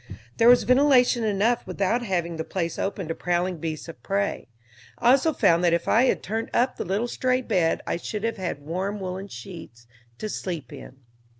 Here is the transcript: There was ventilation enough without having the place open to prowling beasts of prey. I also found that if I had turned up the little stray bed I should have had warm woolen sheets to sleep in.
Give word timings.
There 0.37 0.47
was 0.49 0.63
ventilation 0.63 1.23
enough 1.23 1.67
without 1.67 2.01
having 2.01 2.37
the 2.37 2.43
place 2.43 2.79
open 2.79 3.07
to 3.07 3.13
prowling 3.13 3.57
beasts 3.59 3.87
of 3.87 4.01
prey. 4.01 4.47
I 4.97 5.11
also 5.11 5.31
found 5.31 5.63
that 5.63 5.73
if 5.73 5.87
I 5.87 6.05
had 6.05 6.23
turned 6.23 6.49
up 6.55 6.77
the 6.77 6.85
little 6.85 7.07
stray 7.07 7.43
bed 7.43 7.81
I 7.85 7.97
should 7.97 8.23
have 8.23 8.37
had 8.37 8.63
warm 8.65 8.99
woolen 8.99 9.27
sheets 9.27 9.85
to 10.17 10.27
sleep 10.27 10.73
in. 10.73 11.01